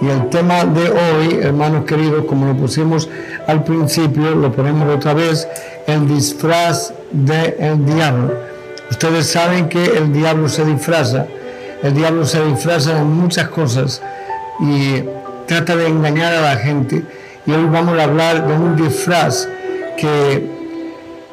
[0.00, 3.08] Y el tema de hoy, hermanos queridos, como lo pusimos
[3.46, 5.48] al principio, lo ponemos otra vez,
[5.86, 8.32] el disfraz del diablo.
[8.90, 11.26] Ustedes saben que el diablo se disfraza,
[11.82, 14.00] el diablo se disfraza en muchas cosas
[14.60, 15.02] y
[15.46, 17.02] trata de engañar a la gente.
[17.44, 19.48] Y hoy vamos a hablar de un disfraz
[19.96, 20.48] que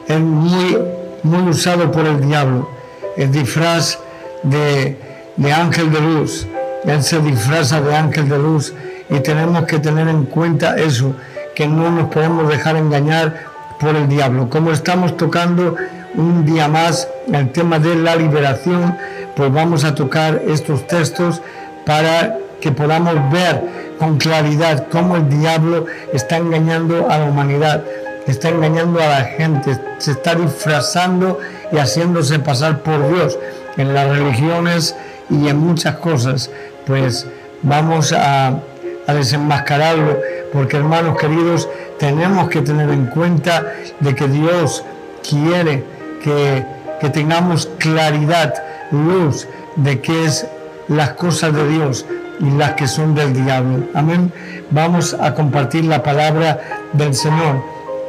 [0.07, 0.77] es muy,
[1.21, 2.67] muy usado por el diablo,
[3.15, 3.99] el disfraz
[4.41, 4.97] de,
[5.37, 6.47] de ángel de luz.
[6.85, 8.73] Él se disfraza de ángel de luz
[9.09, 11.15] y tenemos que tener en cuenta eso,
[11.55, 13.45] que no nos podemos dejar engañar
[13.79, 14.49] por el diablo.
[14.49, 15.75] Como estamos tocando
[16.15, 18.97] un día más el tema de la liberación,
[19.35, 21.41] pues vamos a tocar estos textos
[21.85, 23.61] para que podamos ver
[23.99, 27.83] con claridad cómo el diablo está engañando a la humanidad,
[28.27, 31.39] está engañando a la gente, se está disfrazando
[31.71, 33.37] y haciéndose pasar por Dios
[33.77, 34.95] en las religiones
[35.29, 36.49] y en muchas cosas.
[36.85, 37.27] Pues
[37.61, 38.59] vamos a,
[39.07, 40.17] desenmascararlo,
[40.51, 41.69] porque hermanos queridos,
[41.99, 44.83] tenemos que tener en cuenta de que Dios
[45.27, 45.83] quiere
[46.23, 46.65] que,
[46.99, 48.53] que tengamos claridad,
[48.91, 50.47] luz de qué es
[50.87, 52.05] las cosas de Dios
[52.39, 53.85] y las que son del diablo.
[53.93, 54.31] Amén.
[54.71, 56.59] Vamos a compartir la palabra
[56.93, 57.63] del Señor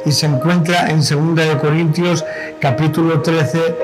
[0.05, 2.25] y se encuentra en 2 de Corintios
[2.59, 3.75] capítulo 13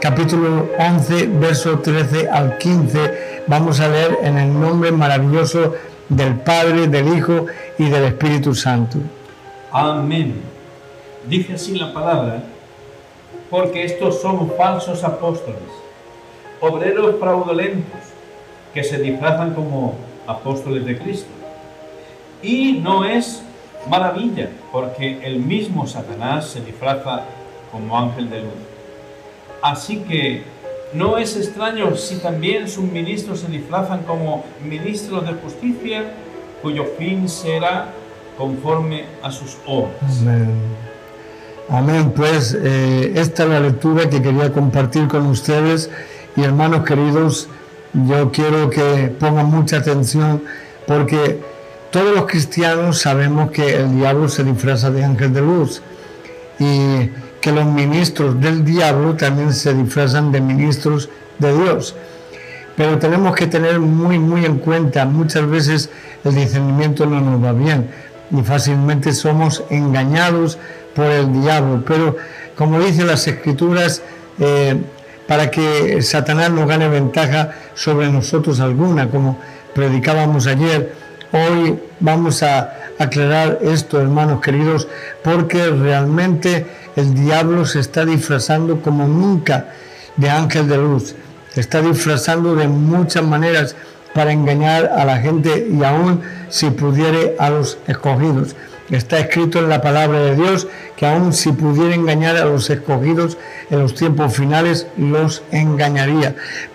[0.00, 3.27] capítulo 11 verso 13 al 15.
[3.48, 5.72] Vamos a leer en el nombre maravilloso
[6.10, 7.46] del Padre, del Hijo
[7.78, 8.98] y del Espíritu Santo.
[9.72, 10.42] Amén.
[11.26, 12.42] Dice así la palabra,
[13.48, 15.62] porque estos son falsos apóstoles,
[16.60, 18.00] obreros fraudulentos,
[18.74, 19.94] que se disfrazan como
[20.26, 21.30] apóstoles de Cristo.
[22.42, 23.42] Y no es
[23.88, 27.22] maravilla, porque el mismo Satanás se disfraza
[27.72, 28.52] como ángel de luz.
[29.62, 30.44] Así que
[30.92, 36.14] no es extraño si también sus ministros se disfrazan como ministros de justicia,
[36.62, 37.92] cuyo fin será
[38.36, 39.92] conforme a sus obras.
[40.22, 40.48] Amén.
[41.68, 42.12] Amén.
[42.16, 45.90] Pues eh, esta es la lectura que quería compartir con ustedes
[46.36, 47.48] y hermanos queridos,
[47.92, 50.42] yo quiero que pongan mucha atención
[50.86, 51.40] porque
[51.90, 55.82] todos los cristianos sabemos que el diablo se disfraza de ángel de luz
[56.58, 57.10] y
[57.40, 61.94] que los ministros del diablo también se disfrazan de ministros de Dios.
[62.76, 65.90] Pero tenemos que tener muy, muy en cuenta, muchas veces
[66.24, 67.90] el discernimiento no nos va bien
[68.30, 70.58] y fácilmente somos engañados
[70.94, 71.82] por el diablo.
[71.86, 72.16] Pero
[72.56, 74.02] como dicen las escrituras,
[74.38, 74.76] eh,
[75.26, 79.38] para que Satanás no gane ventaja sobre nosotros alguna, como
[79.74, 80.94] predicábamos ayer,
[81.32, 84.88] hoy vamos a aclarar esto, hermanos queridos,
[85.22, 86.66] porque realmente
[86.98, 89.68] el diablo se está disfrazando como nunca
[90.16, 91.14] de ángel de luz,
[91.54, 93.76] está disfrazando de muchas maneras
[94.14, 98.56] para engañar a la gente y aún si pudiere a los escogidos.
[98.90, 100.66] Está escrito en la palabra de Dios
[100.96, 103.38] que aún si pudiera engañar a los escogidos
[103.70, 106.34] en los tiempos finales, los engañaría.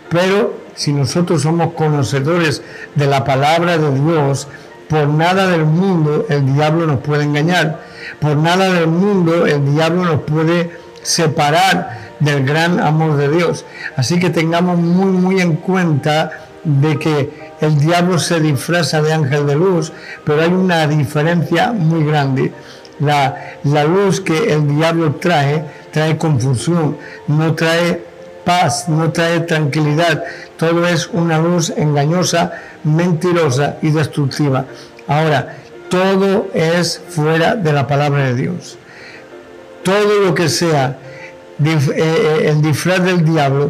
[0.09, 2.61] Pero si nosotros somos conocedores
[2.95, 4.47] de la palabra de Dios,
[4.87, 7.92] por nada del mundo el diablo nos puede engañar.
[8.19, 10.71] Por nada del mundo el diablo nos puede
[11.01, 13.65] separar del gran amor de Dios.
[13.95, 16.31] Así que tengamos muy, muy en cuenta
[16.63, 19.91] de que el diablo se disfraza de ángel de luz,
[20.23, 22.53] pero hay una diferencia muy grande.
[22.99, 26.97] La, la luz que el diablo trae, trae confusión,
[27.27, 28.03] no trae
[28.45, 30.23] paz, no trae tranquilidad.
[30.57, 32.53] Todo es una luz engañosa,
[32.83, 34.65] mentirosa y destructiva.
[35.07, 35.57] Ahora,
[35.93, 38.79] todo es fuera de la palabra de Dios.
[39.83, 40.97] Todo lo que sea
[41.63, 43.69] eh, eh, el disfraz del diablo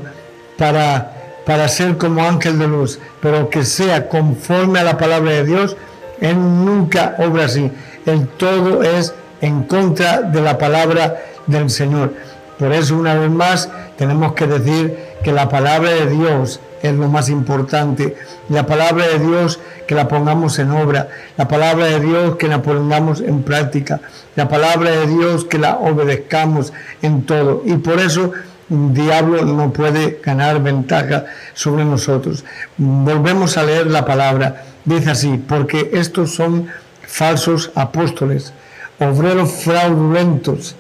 [0.58, 1.14] para
[1.46, 5.76] para ser como ángel de luz, pero que sea conforme a la palabra de Dios,
[6.22, 7.70] Él nunca obra así.
[8.06, 12.14] El todo es en contra de la palabra del Señor.
[12.58, 17.08] Por eso, una vez más, tenemos que decir que la palabra de Dios es lo
[17.08, 18.16] más importante.
[18.50, 21.08] La palabra de Dios que la pongamos en obra.
[21.38, 24.02] La palabra de Dios que la pongamos en práctica.
[24.36, 27.64] La palabra de Dios que la obedezcamos en todo.
[27.66, 28.34] Y por eso
[28.70, 32.44] un diablo no puede ganar ventaja sobre nosotros.
[32.78, 34.64] Volvemos a leer la palabra.
[34.86, 36.68] Dice así, porque estos son
[37.08, 38.54] falsos apóstoles,
[39.00, 40.76] obreros fraudulentos,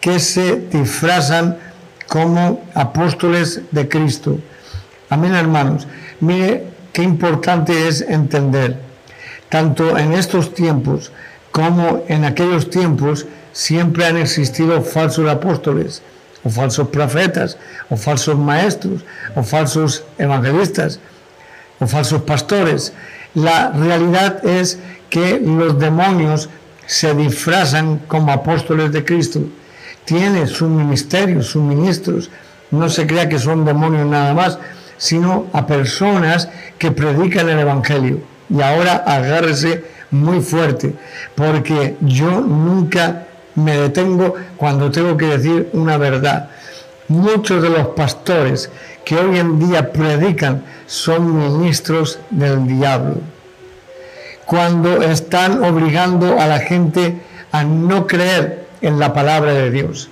[0.00, 1.58] que se disfrazan
[2.08, 4.38] como apóstoles de Cristo.
[5.12, 5.86] Amén, hermanos.
[6.20, 6.64] Mire
[6.94, 8.78] qué importante es entender,
[9.50, 11.12] tanto en estos tiempos
[11.50, 16.02] como en aquellos tiempos, siempre han existido falsos apóstoles
[16.44, 17.58] o falsos profetas,
[17.90, 19.04] o falsos maestros,
[19.36, 20.98] o falsos evangelistas,
[21.78, 22.94] o falsos pastores.
[23.34, 24.78] La realidad es
[25.10, 26.48] que los demonios
[26.86, 29.40] se disfrazan como apóstoles de Cristo.
[30.06, 32.30] Tienen sus ministerios, sus ministros.
[32.70, 34.58] No se crea que son demonios nada más,
[35.02, 38.20] sino a personas que predican el Evangelio.
[38.48, 39.82] Y ahora agárrese
[40.12, 40.94] muy fuerte,
[41.34, 43.26] porque yo nunca
[43.56, 46.50] me detengo cuando tengo que decir una verdad.
[47.08, 48.70] Muchos de los pastores
[49.04, 53.16] que hoy en día predican son ministros del diablo.
[54.46, 57.16] Cuando están obligando a la gente
[57.50, 60.10] a no creer en la palabra de Dios,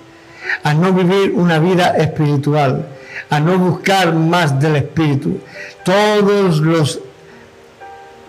[0.64, 2.88] a no vivir una vida espiritual,
[3.30, 5.40] a no buscar más del Espíritu.
[5.84, 7.00] Todos los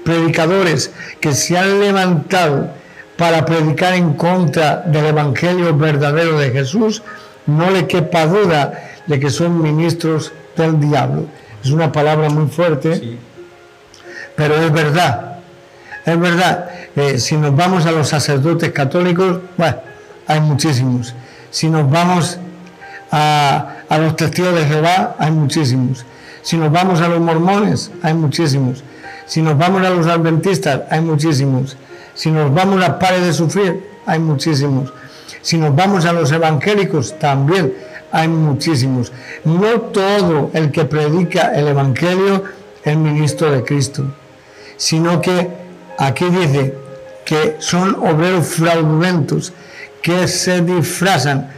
[0.04, 2.70] predicadores que se han levantado
[3.18, 7.04] para predicar en contra del Evangelio verdadero de Jesús,
[7.46, 8.74] no le quepa duda
[9.06, 11.26] de que son ministros del diablo.
[11.64, 13.18] Es una palabra muy fuerte,
[14.36, 15.40] pero es verdad.
[16.06, 16.70] Es verdad.
[16.96, 19.78] Eh, si nos vamos a los sacerdotes católicos, bueno,
[20.28, 21.14] hay muchísimos.
[21.52, 22.40] Si nos vamos
[23.12, 26.06] a, los testigos de Jehová, hay muchísimos.
[26.42, 28.84] Si nos vamos a los mormones, hay muchísimos.
[29.26, 31.78] Si nos vamos a los adventistas, hay muchísimos.
[32.14, 34.92] Si nos vamos a pares de sufrir, hay muchísimos.
[35.42, 37.74] Si nos vamos a los evangélicos, también
[38.12, 39.12] hay muchísimos.
[39.44, 42.44] No todo el que predica el Evangelio
[42.84, 44.06] es ministro de Cristo,
[44.78, 45.50] sino que
[45.98, 46.76] aquí dice
[47.26, 49.54] que son obreros fraudulentos
[50.02, 51.50] que se disfrazan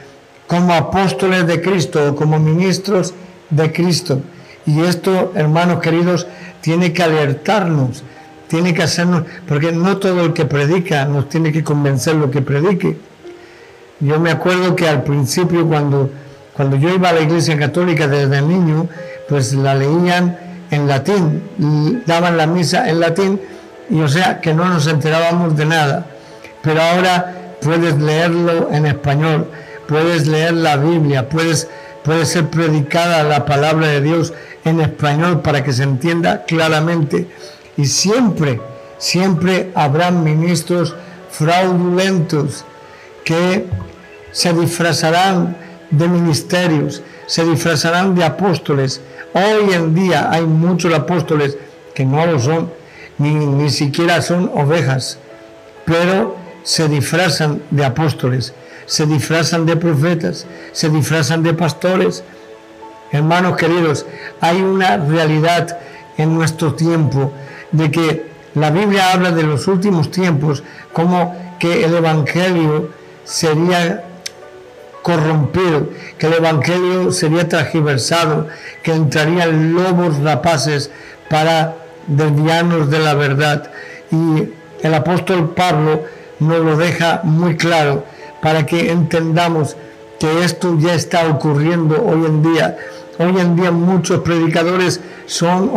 [0.48, 3.14] como apóstoles de Cristo o como ministros
[3.50, 4.22] de Cristo.
[4.66, 6.28] Y esto, hermanos queridos,
[6.62, 8.04] tiene que alertarnos,
[8.48, 12.42] tiene que hacernos, porque no todo el que predica nos tiene que convencer lo que
[12.42, 12.98] predique.
[14.00, 16.10] Yo me acuerdo que al principio cuando
[16.54, 18.88] cuando yo iba a la iglesia católica desde niño,
[19.28, 20.38] pues la leían
[20.70, 23.42] en latín, daban la misa en latín,
[23.90, 26.06] y o sea que no nos enterábamos de nada.
[26.62, 29.48] Pero ahora puedes leerlo en español,
[29.94, 31.68] puedes leer la Biblia, puedes,
[32.04, 34.34] puede ser predicada la palabra de Dios
[34.66, 37.28] en español para que se entienda claramente.
[37.78, 38.60] Y siempre,
[38.98, 40.96] siempre habrán ministros
[41.30, 42.66] fraudulentos
[43.24, 43.68] que
[44.32, 45.56] se disfrazarán
[45.92, 49.00] de ministerios, se disfrazarán de apóstoles.
[49.36, 51.56] Hoy en día hay muchos apóstoles
[51.94, 52.74] que no lo son,
[53.20, 55.20] ni, ni siquiera son ovejas,
[55.86, 58.56] pero se disfrazan de apóstoles,
[58.86, 62.24] se disfrazan de profetas, se disfrazan de pastores.
[63.12, 64.06] Hermanos queridos,
[64.42, 65.80] hay una realidad
[66.18, 67.34] en nuestro tiempo
[67.72, 72.90] de que la Biblia habla de los últimos tiempos como que el Evangelio
[73.24, 74.04] sería
[75.02, 78.48] corrompido, que el Evangelio sería transgiversado,
[78.82, 80.92] que entrarían lobos rapaces
[81.30, 81.76] para
[82.08, 83.72] desviarnos de la verdad.
[84.12, 84.50] Y
[84.82, 86.04] el apóstol Pablo
[86.40, 88.06] nos lo deja muy claro
[88.44, 89.78] para que entendamos
[90.20, 92.78] que esto ya está ocurriendo hoy en día.
[93.18, 95.72] Hoy en día muchos predicadores son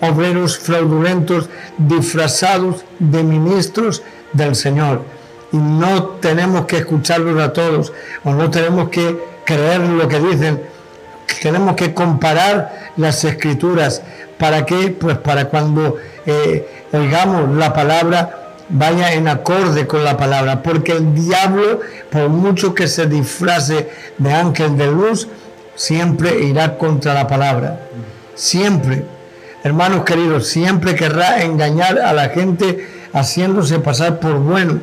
[0.00, 4.02] obreros fraudulentos disfrazados de ministros
[4.32, 5.02] del Señor
[5.52, 7.92] y no tenemos que escucharlos a todos
[8.24, 10.62] o no tenemos que creer lo que dicen.
[11.42, 14.02] Tenemos que comparar las escrituras.
[14.38, 14.88] ¿Para qué?
[14.88, 21.14] Pues para cuando eh, oigamos la palabra vaya en acorde con la palabra, porque el
[21.14, 21.80] diablo,
[22.10, 25.28] por mucho que se disfrace de ángel de luz,
[25.74, 27.80] siempre irá contra la palabra.
[28.34, 29.04] Siempre.
[29.62, 34.80] Hermanos queridos, siempre querrá engañar a la gente haciéndose pasar por bueno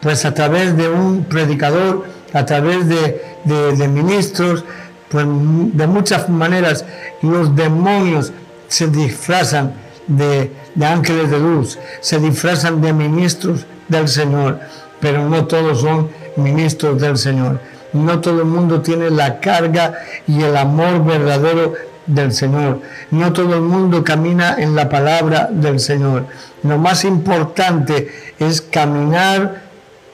[0.00, 4.64] pues a través de un predicador, a través de, ministros,
[5.08, 6.84] pues de muchas maneras
[7.22, 8.32] los demonios
[8.68, 9.72] se disfrazan
[10.06, 14.60] de, de, ángeles de luz, se disfrazan de ministros del Señor,
[15.00, 17.60] pero no todos son ministros del Señor.
[17.92, 19.94] No todo el mundo tiene la carga
[20.26, 21.72] y el amor verdadero
[22.06, 22.80] del Señor.
[23.10, 26.26] No todo el mundo camina en la palabra del Señor.
[26.62, 29.62] Lo más importante es caminar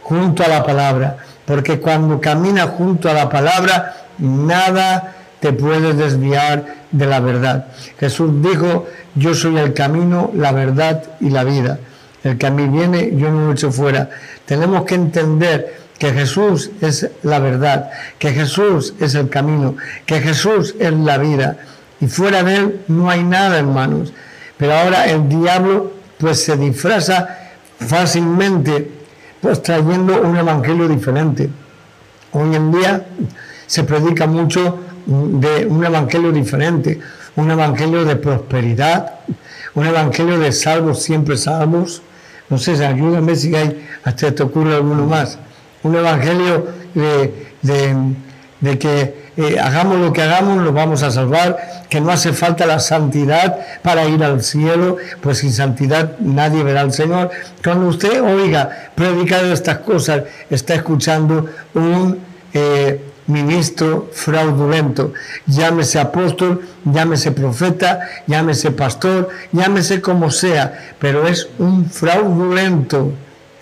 [0.03, 6.85] junto a la palabra, porque cuando caminas junto a la palabra, nada te puede desviar
[6.93, 7.67] de la verdad.
[7.99, 11.81] Jesús dijo, yo soy el camino, la verdad y la vida.
[12.23, 14.09] El que a mí viene, yo no lo echo fuera.
[14.47, 19.75] Tenemos que entender que Jesús es la verdad, que Jesús es el camino,
[20.07, 21.57] que Jesús es la vida.
[22.01, 24.13] Y fuera de él no hay nada, hermanos.
[24.57, 27.37] Pero ahora el diablo pues se disfraza
[27.81, 28.93] fácilmente
[29.41, 31.51] pues trayendo un evangelio diferente.
[32.31, 33.05] Hoy en día
[33.67, 37.01] se predica mucho de un evangelio diferente,
[37.37, 39.13] un evangelio de prosperidad,
[39.75, 42.03] un evangelio de salvos siempre salvos.
[42.49, 45.39] No sé, ayúdame si hay, hasta te ocurre alguno más.
[45.83, 51.57] Un evangelio de, que eh, hagamos lo que hagamos, nos vamos a salvar,
[51.89, 56.83] que no hace falta la santidad para ir al cielo, pues sin santidad nadie verá
[56.83, 57.31] al Señor.
[57.65, 62.19] Cuando usted oiga predicar estas cosas, está escuchando un
[62.53, 65.13] eh, ministro fraudulento,
[65.47, 73.13] llámese apóstol, llámese profeta, llámese pastor, llámese como sea, pero es un fraudulento,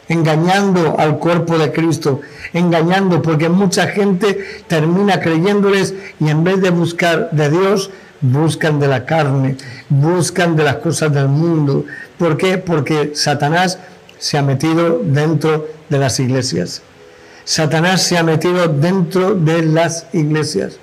[0.09, 2.21] engañando al cuerpo de Cristo,
[2.53, 7.91] engañando porque mucha gente termina creyéndoles y en vez de buscar de Dios,
[8.21, 9.57] buscan de la carne,
[9.89, 11.85] buscan de las cosas del mundo.
[12.19, 12.59] ¿Por qué?
[12.59, 13.79] Porque Satanás
[14.19, 16.83] se ha metido dentro de las iglesias.
[17.45, 20.79] Satanás se ha metido dentro de las iglesias.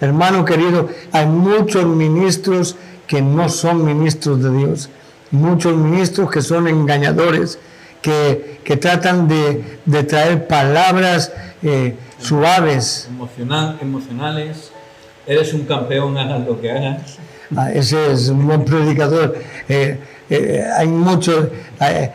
[0.00, 4.90] Hermano querido, hay muchos ministros que no son ministros de Dios,
[5.30, 7.58] muchos ministros que son engañadores,
[8.02, 11.32] que, tratan de, traer palabras
[11.62, 13.08] eh, suaves.
[13.10, 14.73] Emocional, emocionales.
[15.26, 17.18] Eres un campeón, hagas lo que hagas.
[17.56, 19.36] Ah, ese es un buen predicador.
[19.68, 19.98] Eh,
[20.30, 21.48] eh, hay muchos
[21.80, 22.10] eh,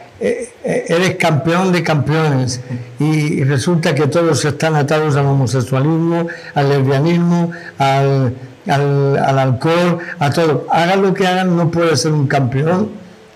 [0.64, 2.60] eres campeón de campeones
[3.00, 8.36] y resulta que todos están atados al homosexualismo, al lesbianismo, al,
[8.68, 10.68] al, alcohol, a todo.
[10.72, 12.90] Hagan lo que hagan, no puede ser un campeón,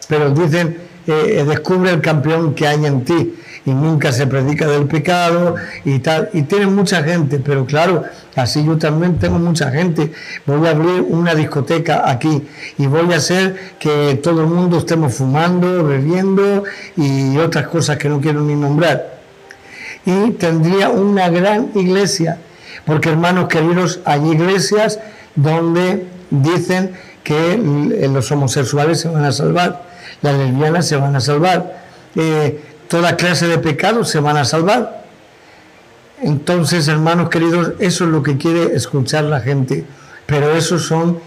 [0.08, 3.34] pero dicen, descubre el campeón que hay en ti
[3.66, 5.56] y nunca se predica del pecado
[5.86, 6.30] y tal.
[6.34, 8.04] Y tienen mucha gente, pero claro,
[8.36, 10.12] así yo también tengo mucha gente.
[10.46, 12.44] Voy a abrir una discoteca aquí
[12.78, 16.64] y voy a hacer que todo el mundo estemos fumando, bebiendo
[16.98, 19.14] y otras cosas que no quiero ni nombrar.
[20.06, 22.40] Y tendría una gran iglesia,
[22.86, 25.00] porque hermanos queridos, hay iglesias
[25.36, 26.92] donde dicen
[27.24, 27.58] que
[28.12, 29.84] los homosexuales se van a salvar,
[30.22, 31.84] las lesbianas se van a salvar.
[32.16, 35.04] Eh, toda clase de pecados se van a salvar.
[36.22, 39.86] Entonces, hermanos queridos, eso es lo que quiere escuchar la gente.
[40.26, 41.20] Pero esos son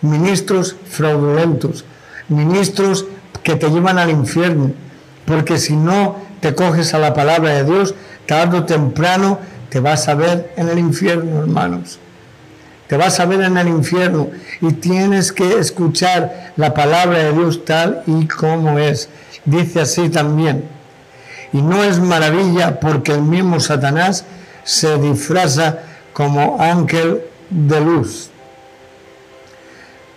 [0.00, 1.84] ministros fraudulentos,
[2.28, 3.06] ministros
[3.42, 4.72] que te llevan al infierno.
[5.26, 7.94] Porque si no te coges a la palabra de Dios,
[8.26, 11.98] tarde o temprano te vas a ver en el infierno, hermanos.
[12.88, 14.28] Te vas a ver en el infierno
[14.60, 19.08] y tienes que escuchar la palabra de Dios tal y como es.
[19.44, 20.64] Dice así también.
[21.52, 24.24] Y no es maravilla porque el mismo Satanás
[24.64, 25.80] se disfraza
[26.12, 28.30] como ángel de luz.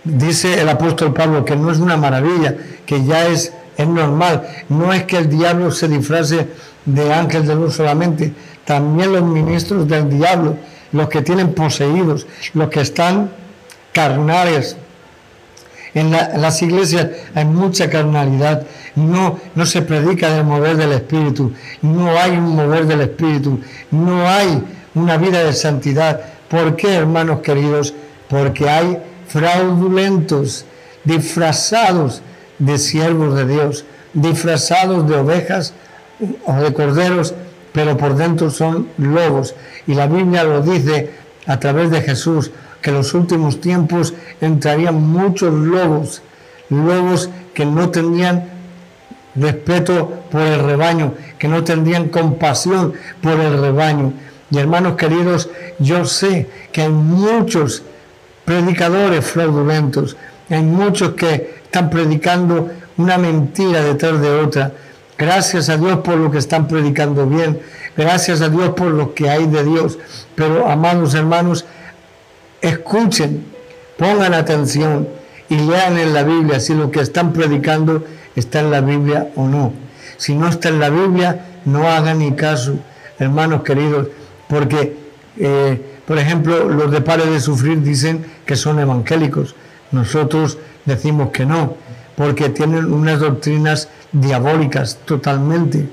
[0.04, 4.48] Dice el apóstol Pablo que no es una maravilla, que ya es, es normal.
[4.70, 6.48] No es que el diablo se disfrace
[6.86, 10.58] de ángel de luz solamente, también los ministros del diablo,
[10.92, 13.32] los que tienen poseídos, los que están
[13.92, 14.78] carnales,
[15.96, 18.64] en, las iglesias hay mucha carnalidad,
[18.96, 23.60] no, no se predica del mover del Espíritu, no hay un mover del Espíritu,
[23.92, 26.22] no hay una vida de santidad.
[26.50, 27.94] ¿Por qué, hermanos queridos?
[28.30, 28.98] Porque hay
[29.28, 30.66] fraudulentos,
[31.04, 32.22] disfrazados
[32.58, 35.74] de siervos de Dios, disfrazados de ovejas
[36.46, 37.34] o de corderos,
[37.74, 39.56] pero por dentro son lobos.
[39.86, 41.12] Y la Biblia lo dice
[41.46, 46.22] a través de Jesús, que en los últimos tiempos entrarían muchos lobos,
[46.70, 48.55] lobos que no tendrían
[49.36, 54.14] respeto por el rebaño, que no tendrían compasión por el rebaño.
[54.52, 55.50] Y hermanos queridos,
[55.80, 57.84] yo sé que hay muchos
[58.46, 60.16] predicadores fraudulentos,
[60.50, 64.72] hay muchos que están predicando una mentira detrás de otra.
[65.18, 67.60] Gracias a Dios por lo que están predicando bien,
[67.96, 69.98] gracias a Dios por lo que hay de Dios.
[70.36, 71.66] Pero, amados hermanos,
[72.62, 73.46] escuchen,
[73.98, 75.08] pongan atención
[75.50, 78.04] y lean en la Biblia si lo que están predicando
[78.36, 79.74] está en la Biblia o no.
[80.18, 82.78] Si no está en la Biblia, no hagan ni caso,
[83.20, 84.08] hermanos queridos,
[84.48, 84.98] porque,
[85.38, 89.56] eh, por ejemplo, los de Pares de Sufrir dicen que son evangélicos.
[89.92, 91.76] Nosotros decimos que no,
[92.16, 95.90] porque tienen unas doctrinas diabólicas totalmente.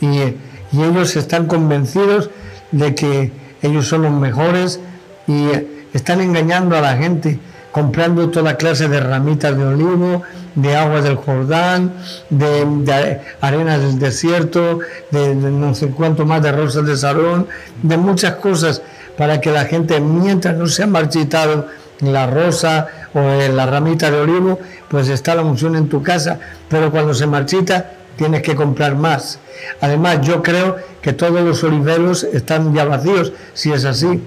[0.00, 2.30] Y, y ellos están convencidos
[2.72, 3.32] de que
[3.62, 4.80] ellos son los mejores
[5.26, 5.46] y
[5.92, 7.38] están engañando a la gente,
[7.72, 10.22] comprando toda clase de ramitas de olivo,
[10.54, 11.94] de agua del Jordán,
[12.28, 17.48] de, arena del desierto, de, no sé cuánto más de rosas de Sarón,
[17.82, 18.82] de muchas cosas,
[19.16, 21.66] para que la gente, mientras no se ha marchitado
[22.00, 26.38] la rosa o la ramita de olivo, pues está la unción en tu casa,
[26.68, 29.38] pero cuando se marchita tienes que comprar más.
[29.80, 34.20] Además, yo creo que todos los oliveros están ya vacíos, si es así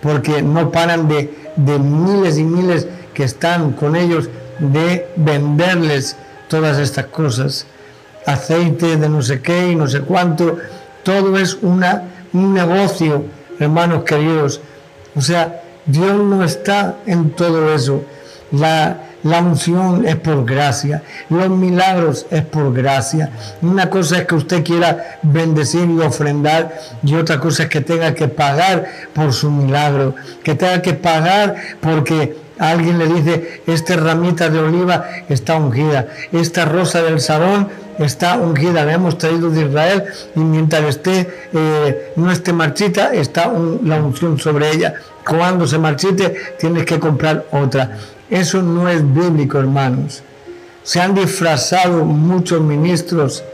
[0.00, 6.16] porque no paran de, miles y miles que están con ellos de venderles
[6.48, 7.66] todas estas cosas.
[8.26, 10.58] Aceite de no sé qué y no sé cuánto.
[11.02, 13.24] Todo es una, un negocio,
[13.58, 14.60] hermanos queridos.
[15.14, 18.04] O sea, Dios no está en todo eso.
[18.50, 23.30] La, la unción es por gracia, los milagros es por gracia.
[23.60, 28.14] Una cosa es que usted quiera bendecir y ofrendar y otra cosa es que tenga
[28.14, 30.14] que pagar por su milagro,
[30.44, 36.64] que tenga que pagar porque alguien le dice, esta ramita de oliva está ungida, esta
[36.64, 37.68] rosa del salón
[37.98, 40.04] está ungida, la hemos traído de Israel
[40.36, 43.52] y mientras esté, eh, no esté marchita, está
[43.82, 44.94] la unción sobre ella.
[45.26, 47.90] Cuando se marchite, tienes que comprar otra.
[48.30, 50.22] Eso no es bíblico, hermanos.
[50.82, 53.44] Se han disfrazado muchos ministros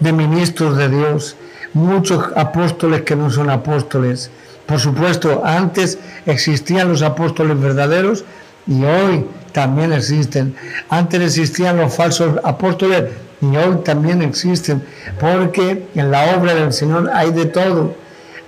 [0.00, 1.36] de ministros de Dios,
[1.74, 4.30] muchos apóstoles que no son apóstoles.
[4.66, 8.24] Por supuesto, antes existían los apóstoles verdaderos
[8.66, 10.54] y hoy también existen.
[10.88, 13.04] Antes existían los falsos apóstoles
[13.40, 14.82] y hoy también existen,
[15.20, 17.94] porque en la obra del Señor hay de todo,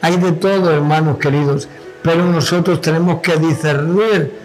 [0.01, 1.69] hay de todo, hermanos queridos,
[2.03, 4.44] pero nosotros tenemos que discernir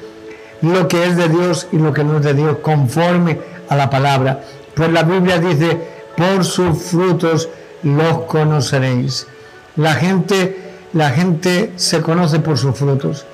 [0.61, 3.89] lo que es de Dios y lo que no es de Dios, conforme a la
[3.89, 4.41] palabra.
[4.75, 5.77] Pues la Biblia dice,
[6.15, 7.49] por sus frutos
[7.83, 9.27] los conoceréis.
[9.75, 10.57] La gente,
[10.93, 13.25] la gente se conoce por sus frutos.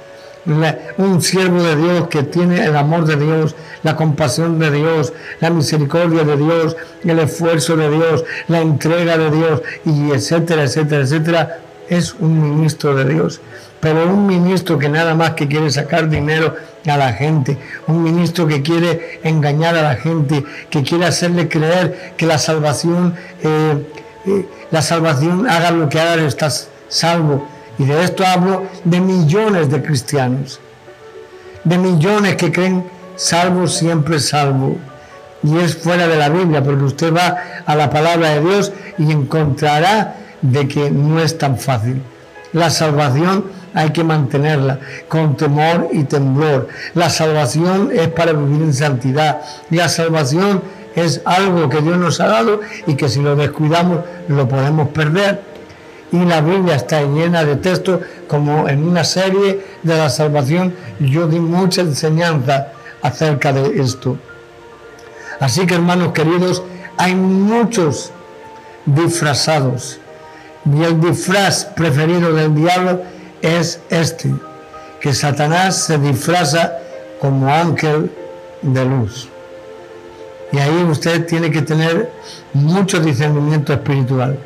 [0.98, 5.50] un siervo de Dios que tiene el amor de Dios, la compasión de Dios, la
[5.50, 11.60] misericordia de Dios, el esfuerzo de Dios, la entrega de Dios, y etcétera, etcétera, etcétera,
[11.89, 13.41] es un ministro de Dios.
[13.79, 16.55] Pero un ministro que nada más que quiere sacar dinero
[16.88, 22.13] a la gente, un ministro que quiere engañar a la gente, que quiere hacerle creer
[22.17, 23.86] que la salvación, eh,
[24.25, 27.48] eh, la salvación haga lo que haga, estás salvo.
[27.77, 30.60] Y de esto hablo de millones de cristianos,
[31.63, 34.77] de millones que creen salvo siempre salvo.
[35.44, 39.12] Y es fuera de la Biblia, porque usted va a la palabra de Dios y
[39.12, 42.01] encontrará de que no es tan fácil.
[42.53, 46.70] La salvación hay que mantenerla con temor y temblor.
[46.96, 49.42] La salvación es para vivir en santidad.
[49.70, 50.64] La salvación
[50.96, 55.42] es algo que Dios nos ha dado y que si lo descuidamos lo podemos perder.
[56.11, 60.74] Y la Biblia está llena de textos como en una serie de la salvación.
[61.01, 62.68] Yo di mucha enseñanza
[63.01, 64.18] acerca de esto.
[65.42, 66.64] Así que hermanos queridos,
[66.96, 68.11] hay muchos
[68.85, 70.00] disfrazados.
[70.74, 73.01] Y el disfraz preferido del diablo
[73.46, 74.34] es este,
[75.00, 76.79] que Satanás se disfraza
[77.22, 78.12] como ángel
[78.62, 79.29] de luz.
[80.51, 82.12] Y ahí usted tiene que tener
[82.53, 84.40] mucho discernimiento espiritual.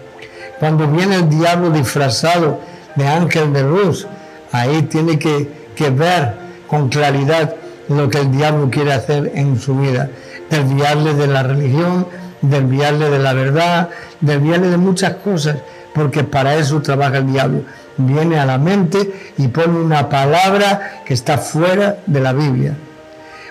[0.59, 2.59] Cuando viene el diablo disfrazado
[2.95, 4.05] de ángel de luz,
[4.51, 5.59] ahí tiene que,
[5.91, 6.33] ver
[6.67, 7.55] con claridad
[7.87, 10.09] lo que el diablo quiere hacer en su vida.
[10.49, 12.05] Desviarle de la religión,
[12.41, 15.55] desviarle de la verdad, desviarle de muchas cosas,
[15.93, 17.63] porque para eso trabaja el diablo
[17.99, 22.75] viene a la mente y pone una palabra que está fuera de la Biblia.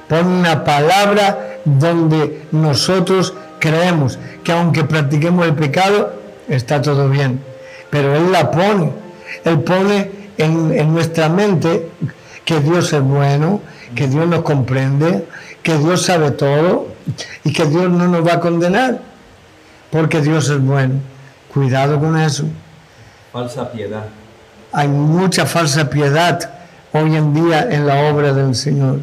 [0.09, 6.15] Pone una palabra donde nosotros creemos que aunque practiquemos el pecado,
[6.49, 7.41] está todo bien.
[7.91, 8.91] Pero Él la pone.
[9.45, 11.91] Él pone en, nuestra mente
[12.45, 13.61] que Dios es bueno,
[13.95, 15.27] que Dios nos comprende,
[15.63, 16.89] que Dios sabe todo
[17.45, 19.01] y que Dios no nos va a condenar,
[19.91, 20.95] porque Dios es bueno.
[21.53, 22.45] Cuidado con eso.
[23.33, 24.05] Falsa piedad
[24.73, 26.51] hay mucha falsa piedad
[26.93, 29.01] hoy en día en la obra del Señor.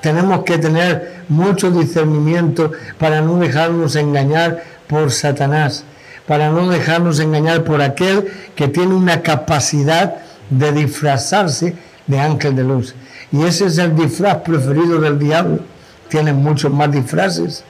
[0.00, 5.84] Tenemos que tener mucho discernimiento para no dejarnos engañar por Satanás,
[6.26, 10.16] para no dejarnos engañar por aquel que tiene una capacidad
[10.50, 11.74] de disfrazarse
[12.06, 12.94] de ángel de luz.
[13.32, 15.60] Y ese es el disfraz preferido del diablo.
[16.08, 17.64] Tiene muchos más disfraces,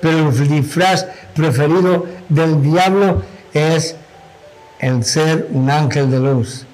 [0.00, 3.96] pero el disfraz preferido del diablo es
[4.78, 6.65] el ser un ángel de luz.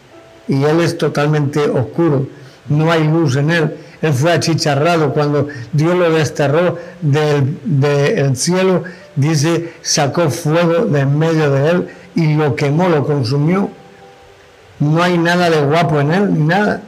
[0.48, 2.26] Y él es totalmente oscuro,
[2.68, 3.76] no hay luz en él.
[4.00, 8.82] Él fue achicharrado cuando Dios lo desterró del, cielo,
[9.14, 13.70] dice, sacó fuego de en medio de él y lo quemó, lo consumió.
[14.80, 16.82] No hay nada de guapo en él, ni nada.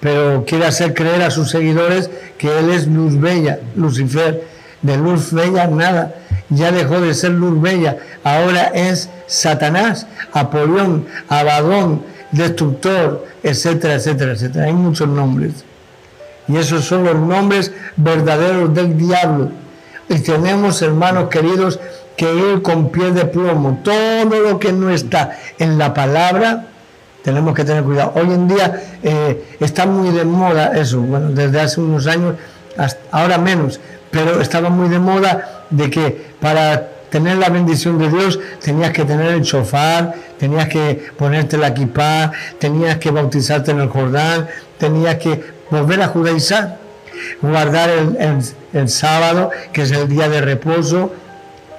[0.00, 4.50] Pero quiere hacer creer a sus seguidores que él es luz bella, Lucifer.
[4.82, 6.12] De luz bella, nada
[6.54, 14.64] ya dejó de ser luz bella, ahora es Satanás, Apolión, Abadón, destructor, etcétera, etcétera, etcétera.
[14.66, 15.64] Hay muchos nombres.
[16.48, 19.50] Y esos son los nombres verdaderos del diablo.
[20.08, 21.78] Y tenemos, hermanos queridos,
[22.16, 23.80] que ir con pie de plomo.
[23.84, 26.66] Todo lo que no está en la palabra,
[27.22, 28.12] tenemos que tener cuidado.
[28.16, 31.00] Hoy en día eh, está muy de moda eso.
[31.00, 32.34] Bueno, desde hace unos años
[33.10, 38.40] ahora menos, pero estaba muy de moda de que para tener la bendición de Dios
[38.62, 43.88] tenías que tener el chofar, tenías que ponerte la equipa, tenías que bautizarte en el
[43.88, 46.78] Jordán, tenías que volver a judaizar,
[47.40, 47.88] guardar
[48.72, 51.12] el sábado, que es el día de reposo,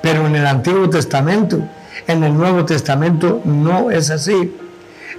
[0.01, 1.59] pero en el Antiguo Testamento,
[2.07, 4.55] en el Nuevo Testamento no es así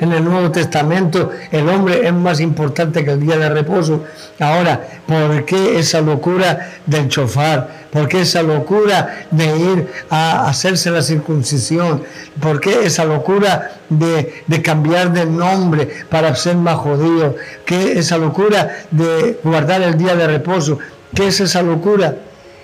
[0.01, 4.05] en el Nuevo Testamento el hombre es más importante que el día de reposo.
[4.39, 7.85] Ahora, ¿por qué esa locura del chofar?
[7.95, 12.03] ¿Por qué esa locura de ir a hacerse la circuncisión?
[12.41, 17.37] ¿Por qué esa locura de, cambiar de nombre para ser más judío?
[17.65, 20.79] ¿Qué esa locura de guardar el día de reposo?
[21.15, 22.17] ¿Qué es esa locura?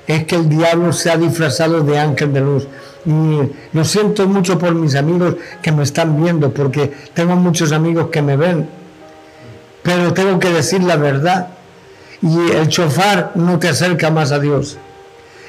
[0.06, 2.66] Es que el diablo se ha disfrazado de ángel de luz.
[3.06, 3.40] Y
[3.72, 8.22] lo siento mucho por mis amigos que me están viendo, porque tengo muchos amigos que
[8.22, 8.68] me ven.
[9.82, 11.48] Pero tengo que decir la verdad.
[12.22, 14.76] Y el chofar no te acerca más a Dios.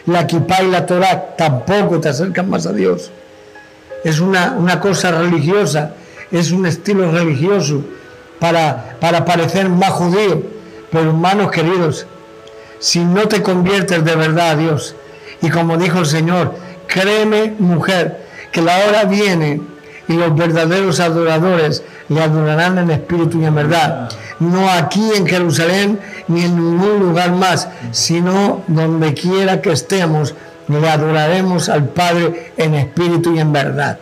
[0.05, 3.11] La kippah y la Torah tampoco te acercan más a Dios.
[4.03, 5.93] Es una, una cosa religiosa,
[6.31, 7.83] es un estilo religioso
[8.39, 10.41] para, para parecer más judío.
[10.91, 12.07] Pero hermanos queridos,
[12.79, 14.95] si no te conviertes de verdad a Dios,
[15.41, 16.55] y como dijo el Señor,
[16.91, 19.62] Créeme, mujer, que la hora viene
[20.10, 24.10] y los verdaderos adoradores le adorarán en espíritu y en verdad.
[24.39, 30.36] No aquí en Jerusalén ni en ningún lugar más, sino donde quiera que estemos,
[30.67, 33.97] le adoraremos al Padre en espíritu y en verdad.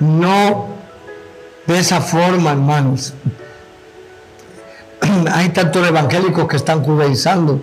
[0.00, 0.68] No
[1.66, 3.14] de esa forma, hermanos.
[5.32, 7.62] Hay tantos evangélicos que están judaizando.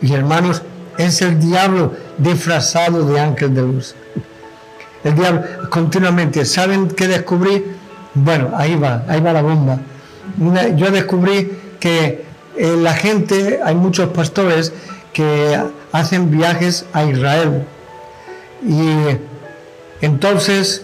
[0.00, 0.62] Y hermanos,
[0.96, 3.94] es el diablo disfrazado de ángel de luz.
[5.04, 7.64] El diablo continuamente, ¿saben qué descubrí?
[8.14, 9.78] Bueno, ahí va, ahí va la bomba.
[10.76, 12.24] yo descubrí que
[12.56, 14.72] eh, la gente, hay muchos pastores
[15.12, 15.58] que
[15.92, 17.64] hacen viajes a Israel.
[18.66, 19.16] Y
[20.00, 20.82] entonces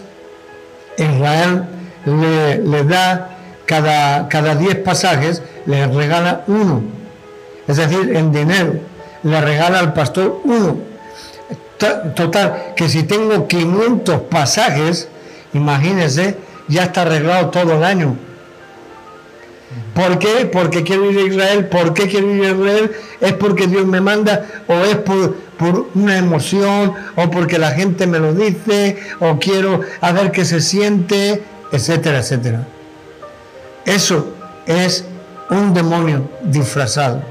[0.97, 1.65] Israel
[2.05, 6.83] le, da cada, cada 10 pasajes, le regala uno,
[7.67, 8.79] es decir, en dinero
[9.25, 10.77] le regala al pastor uno.
[12.15, 15.07] Total, que si tengo 500 pasajes,
[15.53, 18.15] imagínense, ya está arreglado todo el año.
[19.93, 20.45] ¿Por qué?
[20.51, 21.67] Porque quiero ir a Israel.
[21.67, 22.91] ¿Por qué quiero ir a Israel?
[23.21, 25.35] ¿Es porque Dios me manda o es por,
[25.95, 30.59] una emoción o porque la gente me lo dice o quiero a ver qué se
[30.59, 32.67] siente, etcétera, etcétera?
[33.85, 34.33] Eso
[34.65, 35.05] es
[35.49, 37.21] un demonio disfrazado.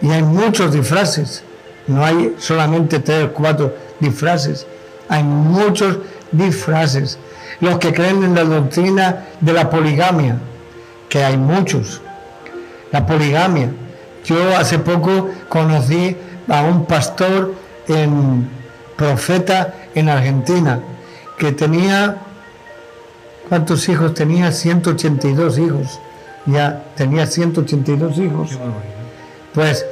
[0.00, 1.44] Y hay muchos disfraces,
[1.86, 4.66] no hay solamente tres o cuatro disfraces,
[5.08, 5.98] hay muchos
[6.30, 7.18] disfraces.
[7.60, 10.36] Los que creen en la doctrina de la poligamia,
[11.08, 12.00] que hay muchos.
[12.90, 13.70] La poligamia.
[14.24, 16.16] Yo hace poco conocí
[16.48, 17.54] a un pastor
[17.88, 18.48] en
[18.96, 20.80] profeta en Argentina
[21.38, 22.16] que tenía
[23.52, 24.50] ¿cuántos hijos tenía?
[24.50, 26.00] 182 hijos.
[26.46, 28.58] Ya tenía 182 hijos.
[29.52, 29.84] Pues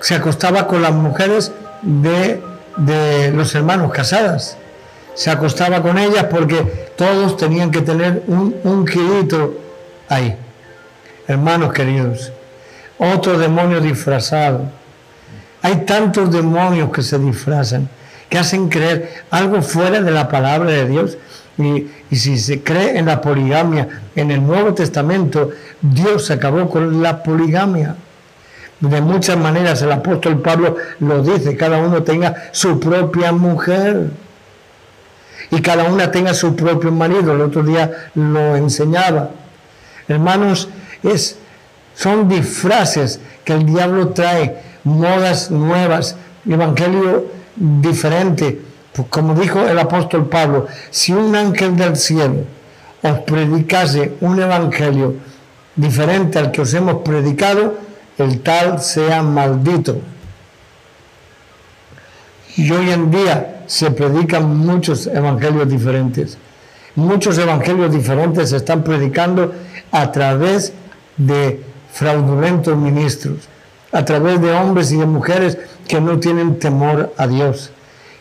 [0.00, 2.40] se acostaba con las mujeres de,
[3.34, 4.56] los hermanos casadas.
[5.14, 8.86] Se acostaba con ellas porque todos tenían que tener un, un
[10.08, 10.36] ahí.
[11.26, 12.32] Hermanos queridos,
[12.98, 14.62] otro demonio disfrazado.
[15.60, 17.88] Hay tantos demonios que se disfrazan,
[18.28, 21.18] que hacen creer algo fuera de la palabra de Dios.
[21.58, 25.50] Y, y, si se cree en la poligamia en el Nuevo Testamento,
[25.82, 27.96] Dios acabó con la poligamia
[28.80, 34.10] de muchas maneras el apóstol Pablo lo dice, cada uno tenga su propia mujer
[35.50, 37.32] y cada una tenga su propio marido.
[37.32, 39.30] El otro día lo enseñaba.
[40.06, 40.68] Hermanos,
[41.02, 41.38] es,
[41.94, 46.16] son disfraces que el diablo trae, modas nuevas,
[46.48, 48.60] evangelio diferente.
[48.92, 52.44] Pues como dijo el apóstol Pablo, si un ángel del cielo
[53.02, 55.14] os predicase un evangelio
[55.76, 57.87] diferente al que os hemos predicado,
[58.18, 60.00] el tal sea maldito.
[62.56, 66.36] Y hoy en día se predican muchos evangelios diferentes.
[66.96, 69.54] Muchos evangelios diferentes se están predicando
[69.92, 70.72] a través
[71.16, 73.48] de fraudulentos ministros,
[73.92, 77.70] a través de hombres y de mujeres que no tienen temor a Dios,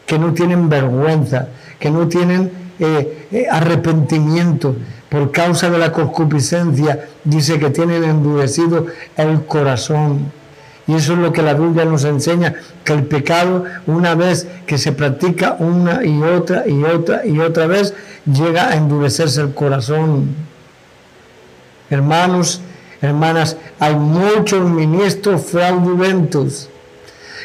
[0.05, 1.47] que no tienen vergüenza,
[1.79, 4.75] que no tienen eh, eh, arrepentimiento,
[5.09, 10.31] por causa de la concupiscencia, dice que tienen endurecido el corazón.
[10.87, 14.77] Y eso es lo que la Biblia nos enseña, que el pecado, una vez que
[14.77, 17.93] se practica una y otra y otra y otra vez,
[18.25, 20.29] llega a endurecerse el corazón.
[21.89, 22.61] Hermanos,
[23.01, 26.69] Hermanas, hay muchos ministros fraudulentos.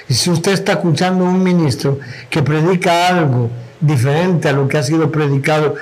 [0.08, 1.98] Y si usted está escuchando un ministro
[2.30, 5.74] que predica algo diferente a lo que ha sido predicado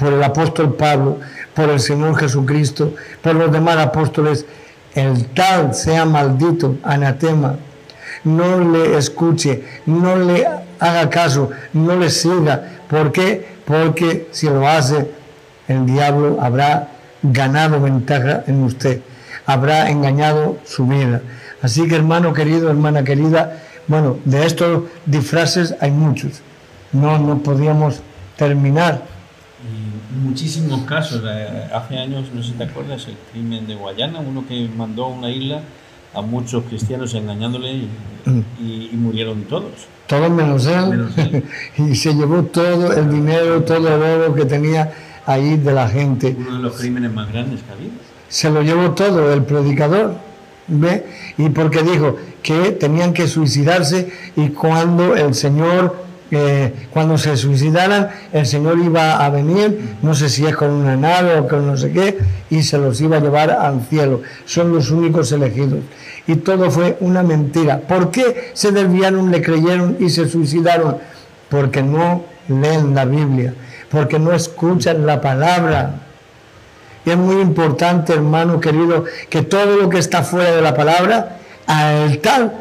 [0.00, 1.18] por el apóstol Pablo,
[1.54, 4.46] por el Señor Jesucristo, por los demás apóstoles,
[4.94, 7.56] el tal sea maldito, anatema.
[8.24, 10.46] No le escuche, no le
[10.78, 12.80] haga caso, no le siga.
[12.88, 13.46] ¿Por qué?
[13.66, 15.10] Porque si lo hace,
[15.68, 16.88] el diablo habrá
[17.22, 19.02] ganado ventaja en usted,
[19.44, 21.20] habrá engañado su vida.
[21.60, 26.40] Así que hermano querido, hermana querida, bueno, de estos disfraces hay muchos.
[26.92, 28.00] No, no podíamos
[28.36, 29.19] terminar.
[30.10, 31.22] Muchísimos casos.
[31.26, 35.04] Eh, hace años, no sé si te acuerdas, el crimen de Guayana, uno que mandó
[35.04, 35.62] a una isla
[36.14, 37.88] a muchos cristianos engañándole y,
[38.26, 38.96] mm.
[38.98, 39.86] murieron todos.
[40.06, 41.44] Todos menos él.
[41.78, 44.92] y se llevó todo el dinero, todo el oro que tenía
[45.26, 46.36] ahí de la gente.
[46.36, 47.90] Uno de los crímenes más grandes que había.
[48.28, 50.16] Se lo llevó todo el predicador,
[50.68, 51.06] ¿ve?
[51.38, 56.09] Y porque dijo que tenían que suicidarse y cuando el Señor
[56.92, 61.36] cuando se suicidaran, el Señor iba a venir, no sé si es con una nave
[61.38, 62.18] o con no sé qué,
[62.50, 64.22] y se los iba a llevar al cielo.
[64.44, 65.80] Son los únicos elegidos.
[66.28, 67.80] Y todo fue una mentira.
[67.80, 70.98] ¿Por qué se desviaron, le creyeron y se suicidaron?
[71.48, 73.54] Porque no leen la Biblia,
[73.90, 75.94] porque no escuchan la palabra.
[77.04, 81.38] Y es muy importante, hermano querido, que todo lo que está fuera de la palabra,
[81.66, 82.52] al tal,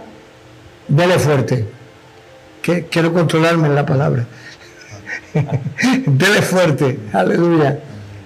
[0.87, 1.78] dele fuerte
[2.61, 4.25] quiero controlarme en la palabra.
[6.05, 7.79] Dele fuerte, aleluya.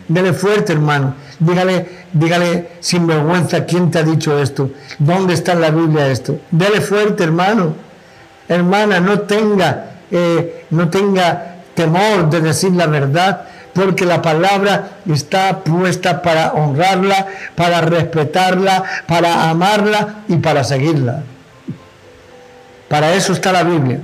[0.08, 1.16] Dele fuerte, hermano.
[1.40, 4.72] Dígale, dígale sin vergüenza quién te ha dicho esto.
[5.00, 6.40] ¿Dónde está en la Biblia esto?
[6.52, 7.76] Dele fuerte, hermano.
[8.48, 15.60] Hermana, no tenga, eh, no tenga temor de decir la verdad, porque la palabra está
[15.60, 21.24] puesta para honrarla, para respetarla, para amarla y para seguirla.
[22.88, 24.00] Para eso está la Biblia.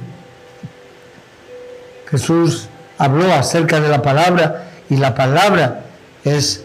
[2.11, 2.67] Jesús
[2.97, 5.81] habló acerca de la palabra y la palabra
[6.23, 6.63] es,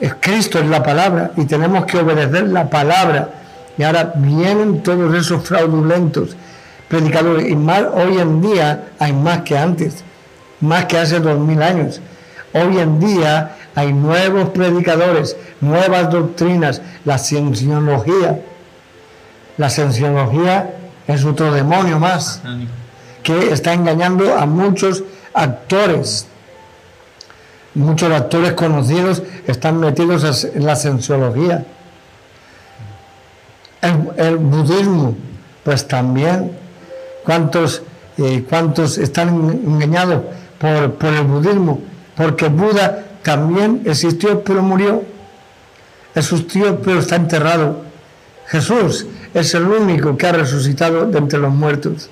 [0.00, 3.30] es Cristo, es la palabra y tenemos que obedecer la palabra.
[3.76, 6.36] Y ahora vienen todos esos fraudulentos
[6.88, 10.02] predicadores y más hoy en día hay más que antes,
[10.60, 12.00] más que hace dos mil años.
[12.52, 18.40] Hoy en día hay nuevos predicadores, nuevas doctrinas, la cienciología.
[19.56, 20.74] La cienciología
[21.06, 22.42] es otro demonio más
[23.22, 25.04] que está engañando a muchos
[25.34, 26.26] actores.
[27.74, 31.64] Muchos actores conocidos están metidos en la sensuología.
[34.16, 35.16] El, budismo,
[35.62, 36.52] pues también.
[37.24, 37.82] ¿Cuántos,
[38.16, 40.22] eh, ¿Cuántos están engañados
[40.58, 41.80] por, por el budismo?
[42.16, 45.04] Porque Buda también existió pero murió.
[46.14, 47.82] Existió pero está enterrado.
[48.46, 52.08] Jesús es el único que ha resucitado de entre los muertos.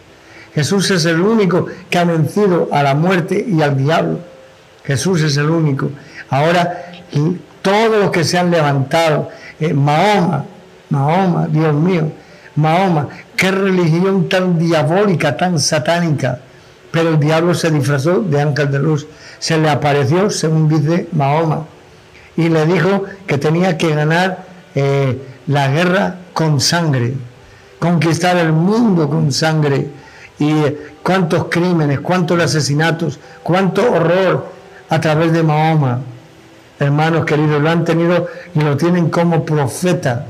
[0.56, 4.20] Jesús es el único que ha vencido a la muerte y al diablo.
[4.84, 5.90] Jesús es el único.
[6.30, 6.92] Ahora,
[7.60, 9.28] todos los que se han levantado,
[9.60, 10.46] eh, Mahoma,
[10.88, 12.10] Mahoma, Dios mío,
[12.54, 16.40] Mahoma, qué religión tan diabólica, tan satánica.
[16.90, 19.06] Pero el diablo se disfrazó de ángel de luz.
[19.38, 21.66] Se le apareció, según dice Mahoma,
[22.34, 27.12] y le dijo que tenía que ganar eh, la guerra con sangre,
[27.78, 30.05] conquistar el mundo con sangre
[30.38, 30.52] y
[31.02, 34.46] cuántos crímenes, cuántos asesinatos, cuánto horror
[34.88, 36.00] a través de Mahoma.
[36.78, 40.26] Hermanos queridos, lo han tenido y lo tienen como profeta,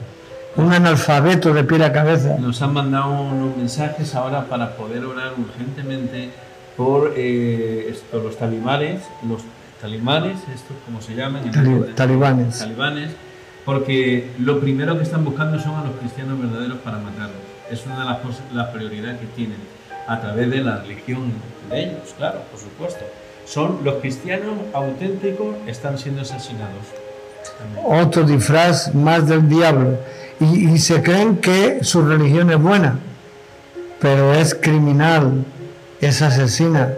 [0.57, 2.37] un analfabeto de pie a cabeza.
[2.39, 6.31] Nos han mandado unos mensajes ahora para poder orar urgentemente
[6.77, 9.43] por eh, esto, los talibanes, los
[9.81, 11.51] talibanes, estos como se llaman,
[11.97, 12.59] talibanes.
[12.59, 13.11] talibanes,
[13.65, 17.43] porque lo primero que están buscando son a los cristianos verdaderos para matarlos.
[17.71, 18.19] Es una de las,
[18.55, 19.59] las prioridades que tienen
[20.07, 21.33] a través de la religión
[21.71, 23.05] de ellos, claro, por supuesto.
[23.45, 26.85] Son los cristianos auténticos están siendo asesinados.
[27.85, 29.99] Otro disfraz más del diablo.
[30.41, 32.99] Y, se creen que su religión es buena,
[34.01, 35.45] pero es criminal,
[36.01, 36.93] es asesina,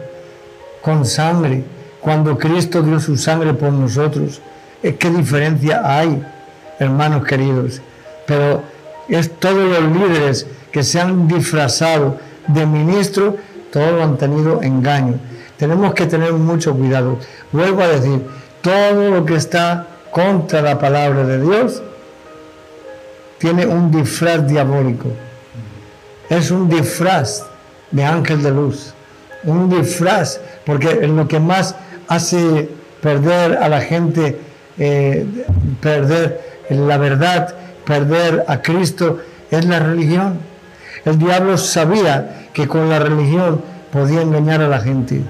[0.83, 1.63] con sangre.
[2.01, 4.41] Cuando Cristo dio su sangre por nosotros,
[4.83, 6.21] ¿qué diferencia hay,
[6.81, 7.81] hermanos queridos?
[8.27, 8.63] Pero
[9.09, 13.37] es todos los líderes que se han disfrazado de ministro,
[13.73, 15.15] todos han tenido engaño.
[15.57, 17.19] Tenemos que tener mucho cuidado.
[17.53, 18.23] Vuelvo a decir,
[18.61, 21.83] todo lo que está contra la palabra de Dios
[23.39, 25.09] tiene un disfraz diabólico.
[26.29, 27.45] Es un disfraz
[27.91, 28.95] de ángel de luz.
[29.45, 31.75] Un disfraz, porque lo que más
[32.09, 32.69] hace
[33.01, 34.41] perder a la gente,
[34.79, 35.27] eh,
[35.81, 39.19] perder la verdad, perder a Cristo,
[39.51, 40.39] es la religión.
[41.05, 43.61] El diablo sabía que con la religión
[43.93, 45.23] podía engañar a la gente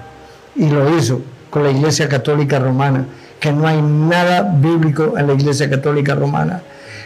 [0.57, 3.05] y lo hizo con la Iglesia Católica Romana,
[3.41, 6.63] que no hay nada bíblico en la Iglesia Católica Romana.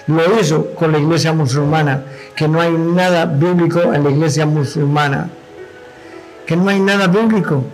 [0.07, 2.03] Lo hizo con la Iglesia Musulmana,
[2.35, 5.31] que no hay nada bíblico en la Iglesia Musulmana.
[6.47, 7.65] Que no hay nada bíblico.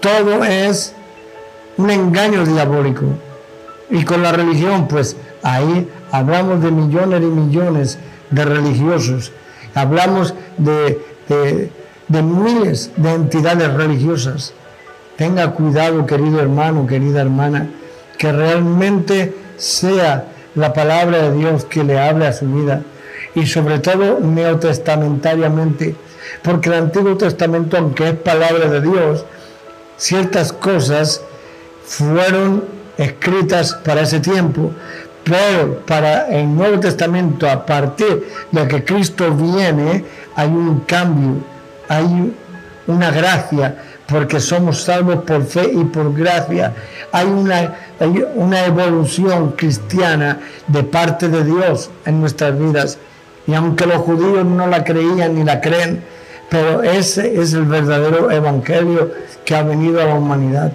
[0.00, 0.94] Todo es
[1.76, 3.04] un engaño diabólico.
[3.90, 7.98] Y con la religión, pues ahí hablamos de millones y millones
[8.30, 9.32] de religiosos.
[9.76, 11.00] Hablamos de,
[12.08, 14.54] de miles de entidades religiosas.
[15.16, 17.68] Tenga cuidado, querido hermano, querida hermana,
[18.18, 22.82] que realmente sea la palabra de Dios que le hable a su vida
[23.34, 25.94] y sobre todo neotestamentariamente,
[26.42, 29.24] porque el Antiguo Testamento, aunque es palabra de Dios,
[29.98, 31.20] ciertas cosas
[31.84, 32.64] fueron
[32.96, 34.72] escritas para ese tiempo,
[35.26, 40.04] pero para el Nuevo Testamento, a partir de que Cristo viene,
[40.36, 41.42] hay un cambio,
[41.88, 42.32] hay
[42.86, 46.72] una gracia, porque somos salvos por fe y por gracia.
[47.10, 47.74] Hay una,
[48.36, 52.98] una evolución cristiana de parte de Dios en nuestras vidas.
[53.48, 56.04] Y aunque los judíos no la creían ni la creen,
[56.48, 59.10] pero ese es el verdadero evangelio
[59.44, 60.70] que ha venido a la humanidad.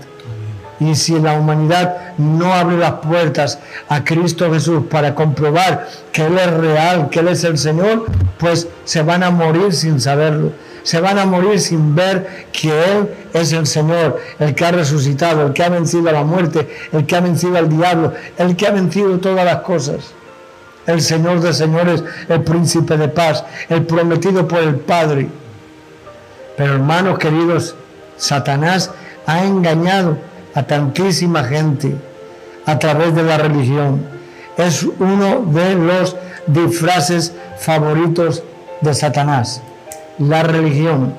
[0.82, 6.38] Y si la humanidad no abre las puertas a Cristo Jesús para comprobar que Él
[6.38, 10.52] es real, que Él es el Señor, pues se van a morir sin saberlo
[10.84, 15.48] se van a morir sin ver que Él es el Señor, el que ha resucitado,
[15.48, 18.67] el que ha vencido a la muerte, el que ha vencido al diablo, el que
[18.67, 20.13] ha vencido todas las cosas.
[20.88, 25.30] El Señor de señores, el príncipe de paz, el prometido por el Padre.
[26.58, 27.76] Pero hermanos queridos,
[28.17, 28.91] Satanás
[29.28, 30.17] ha engañado
[30.54, 31.96] a tantísima gente
[32.66, 34.06] a través de la religión.
[34.58, 36.16] Es uno de los
[36.48, 38.44] disfraces favoritos
[38.82, 39.62] de Satanás
[40.30, 41.14] la religión.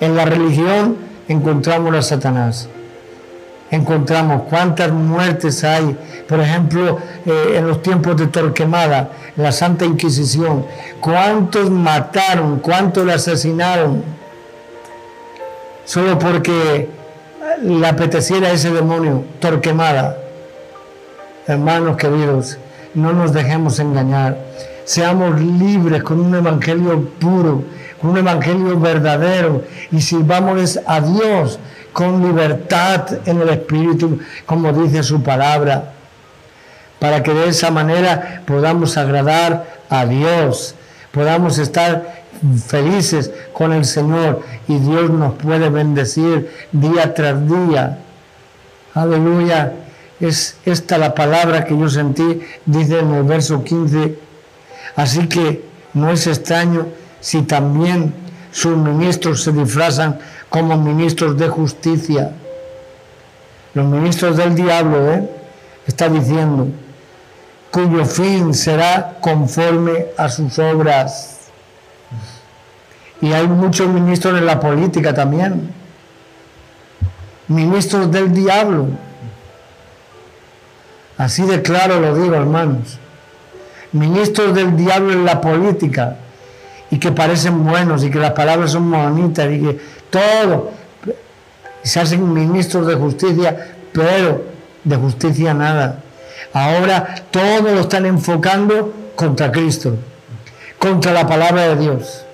[0.00, 0.96] En la religión
[1.28, 2.68] encontramos a Satanás.
[3.70, 5.96] Encontramos cuántas muertes hay,
[6.28, 10.64] por ejemplo, eh, en los tiempos de Torquemada, la Santa Inquisición,
[11.00, 14.04] cuántos mataron, cuántos asesinaron,
[15.84, 16.88] solo porque
[17.62, 20.18] le apeteciera ese demonio, Torquemada.
[21.46, 22.58] Hermanos queridos,
[22.94, 24.36] no nos dejemos engañar,
[24.84, 27.62] seamos libres con un evangelio puro,
[28.02, 31.58] un evangelio verdadero y sirvamos a Dios
[31.92, 35.92] con libertad en el Espíritu, como dice su palabra,
[36.98, 40.74] para que de esa manera podamos agradar a Dios,
[41.12, 42.25] podamos estar
[42.66, 47.98] felices con el Señor y Dios nos puede bendecir día tras día.
[48.94, 49.72] Aleluya.
[50.18, 54.18] Es esta la palabra que yo sentí, dice en el verso 15.
[54.96, 56.86] Así que no es extraño
[57.20, 58.14] si también
[58.50, 60.18] sus ministros se disfrazan
[60.48, 62.32] como ministros de justicia.
[63.74, 65.28] Los ministros del diablo, ¿eh?
[65.86, 66.68] está diciendo,
[67.70, 71.35] cuyo fin será conforme a sus obras.
[73.20, 75.70] Y hay muchos ministros en la política también,
[77.48, 78.88] ministros del diablo.
[81.16, 82.98] Así de claro lo digo, hermanos.
[83.92, 86.16] Ministros del diablo en la política
[86.90, 90.70] y que parecen buenos y que las palabras son bonitas y que todo
[91.82, 94.44] se hacen ministros de justicia, pero
[94.84, 96.02] de justicia nada.
[96.52, 99.96] Ahora todo lo están enfocando contra Cristo,
[100.78, 102.25] contra la palabra de Dios.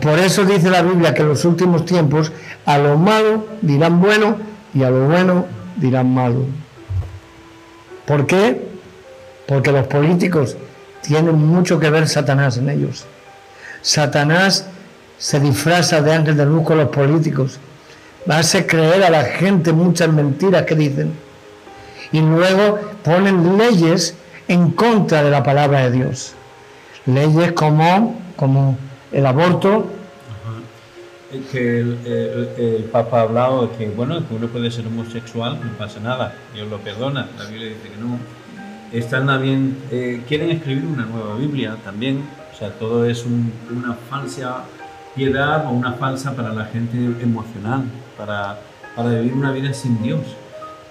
[0.00, 2.32] Por eso dice la Biblia que en los últimos tiempos
[2.64, 4.36] a lo malo dirán bueno
[4.74, 6.46] y a lo bueno dirán malo.
[8.06, 8.68] ¿Por qué?
[9.46, 10.56] Porque los políticos
[11.02, 13.04] tienen mucho que ver Satanás en ellos.
[13.82, 14.66] Satanás
[15.18, 17.58] se disfraza de ángel de luz con los políticos,
[18.28, 21.12] hace creer a la gente muchas mentiras que dicen
[22.12, 24.14] y luego ponen leyes
[24.48, 26.34] en contra de la palabra de Dios.
[27.06, 28.76] Leyes como, como
[29.12, 29.86] el aborto.
[31.50, 35.98] Que el, Papa ha hablado de que, bueno, que uno puede ser homosexual, no pasa
[35.98, 37.26] nada, Dios lo perdona.
[37.38, 38.18] La Biblia dice que no.
[38.92, 42.22] Están también, eh, quieren escribir una nueva Biblia también
[42.70, 43.24] todo es
[43.70, 44.64] una falsa
[45.14, 47.84] piedad o una falsa para la gente emocional,
[48.16, 48.58] para,
[48.94, 50.20] para vivir una vida sin Dios,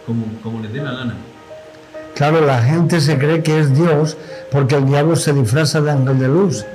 [0.06, 1.16] como, como les dé la gana.
[2.16, 4.18] Claro, la gente se cree que es Dios
[4.52, 6.66] porque el diablo se disfraza de ángel de luz.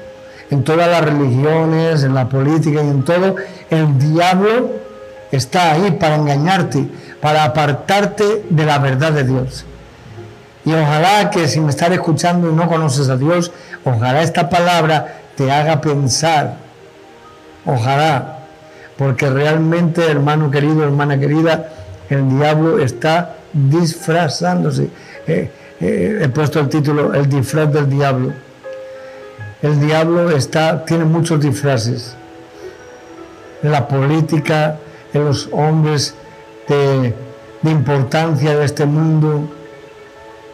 [0.51, 3.36] En todas las religiones, en la política y en todo,
[3.70, 4.70] el diablo
[5.32, 6.86] está ahí para engañarte,
[7.20, 9.64] para apartarte de la verdad de Dios.
[10.64, 13.53] Y ojalá que si me estás escuchando y no conoces a Dios,
[13.84, 16.57] ojalá esta palabra te haga pensar.
[17.64, 18.38] Ojalá.
[18.97, 21.68] Porque realmente, hermano querido, hermana querida,
[22.09, 24.88] el diablo está disfrazándose.
[25.26, 28.32] Eh, eh, he puesto el título El disfraz del diablo.
[29.62, 32.14] El diablo está, tiene muchos disfraces.
[33.62, 34.78] En la política,
[35.12, 36.14] en los hombres
[36.68, 37.14] de,
[37.62, 39.48] de importancia de este mundo,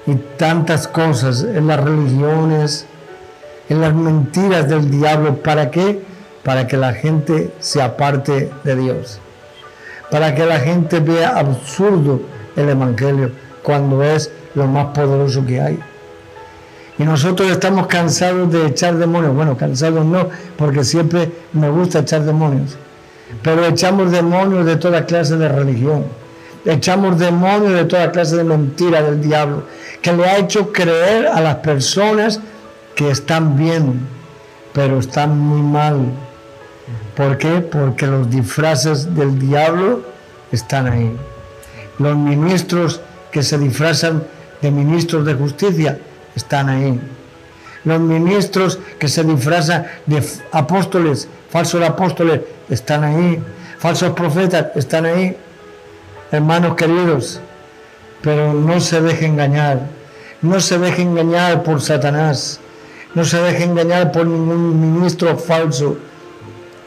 [0.07, 2.87] y tantas cosas, en las religiones,
[3.69, 5.37] en las mentiras del diablo.
[5.37, 6.03] ¿Para qué?
[6.43, 9.21] Para que la gente se aparte de Dios.
[10.11, 12.21] Para que la gente vea absurdo
[12.57, 13.31] el Evangelio
[13.63, 15.79] cuando es lo más poderoso que hay.
[17.03, 19.35] Y nosotros estamos cansados de echar demonios.
[19.35, 22.77] Bueno, cansados no, porque siempre me gusta echar demonios.
[23.43, 26.05] Pero echamos demonios de toda clase de religión
[26.65, 29.65] echamos demonios de toda clase de mentira del diablo,
[30.01, 32.41] que le ha hecho creer a las personas
[32.95, 34.07] que están bien,
[34.73, 35.99] pero están muy mal.
[37.17, 37.61] ¿Por qué?
[37.61, 40.03] Porque los disfraces del diablo
[40.51, 41.17] están ahí.
[41.99, 43.01] Los ministros
[43.31, 44.25] que se disfrazan
[44.61, 45.99] de ministros de justicia
[46.35, 47.01] están ahí.
[47.85, 50.23] Los ministros que se disfrazan de
[50.53, 53.43] apóstoles, falsos apóstoles, están ahí.
[53.79, 55.37] Falsos profetas están ahí.
[56.31, 57.41] Hermanos queridos,
[58.23, 59.81] pero no se deje engañar,
[60.41, 62.61] no se deje engañar por Satanás,
[63.15, 65.99] no se deje engañar por ningún ministro falso,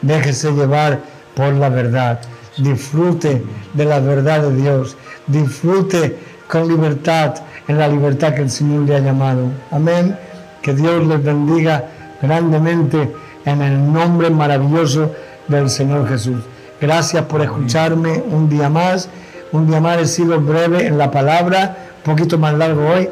[0.02, 1.00] déjese llevar
[1.34, 2.20] por la verdad,
[2.56, 3.44] disfrute
[3.74, 6.16] de la verdad de Dios, disfrute
[6.48, 7.34] con libertad,
[7.68, 9.50] en la libertad que el Señor le ha llamado.
[9.70, 10.16] Amén.
[10.62, 11.84] Que Dios les bendiga
[12.22, 13.12] grandemente
[13.44, 15.12] en el nombre maravilloso
[15.48, 16.42] del Señor Jesús.
[16.80, 19.08] Gracias por escucharme un día más
[19.52, 23.08] un día más he sido breve en la palabra, un poquito más largo hoy,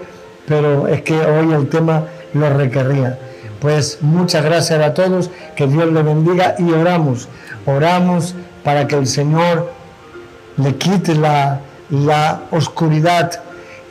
[0.47, 3.19] pero es que hoy el tema lo requería.
[3.61, 7.29] Pues muchas gracias a todos, que Dios les bendiga y oramos,
[7.67, 9.71] oramos para que el Señor
[10.57, 13.41] le quite la, la oscuridad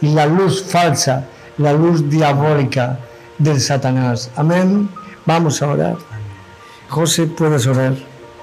[0.04, 1.26] la luz falsa,
[1.58, 3.00] la luz diabólica
[3.38, 4.30] del Satanás.
[4.36, 4.90] Amén.
[5.26, 5.96] Vamos a orar.
[6.90, 7.94] José, puedes orar.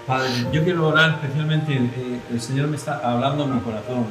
[0.07, 4.07] Padre, yo quiero orar especialmente, eh, el Señor me está hablando en mi corazón.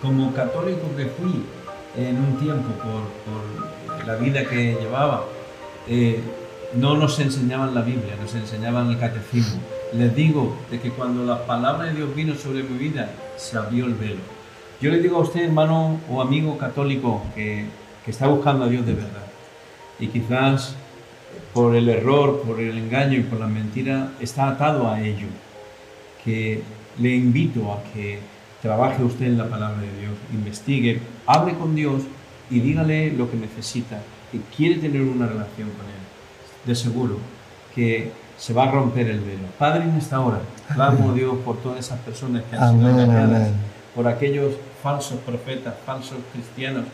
[0.00, 1.44] Como católico que fui
[1.96, 5.24] en un tiempo por, la vida que llevaba,
[5.86, 6.20] eh,
[6.74, 9.60] no nos enseñaban la Biblia, nos enseñaban el catecismo.
[9.92, 13.86] Les digo de que cuando la palabra de Dios vino sobre mi vida, se abrió
[13.86, 14.33] el velo.
[14.80, 17.66] Yo le digo a usted, hermano o amigo católico, que,
[18.04, 19.26] que está buscando a Dios de verdad.
[19.98, 20.74] Y quizás
[21.52, 25.28] por el error, por el engaño y por la mentira, está atado a ello
[26.24, 26.62] que
[26.98, 28.18] le invito a que
[28.62, 32.02] trabaje usted en la palabra de Dios, investigue, hable con Dios
[32.50, 34.00] y dígale lo que necesita,
[34.32, 36.04] que quiere tener una relación con Él.
[36.64, 37.18] De seguro
[37.74, 39.48] que se va a romper el velo.
[39.58, 40.40] Padre, en esta hora,
[40.72, 43.50] clamo a Dios por todas esas personas que han sido engañadas,
[43.94, 46.84] por aquellos falsos profetas, falsos cristianos,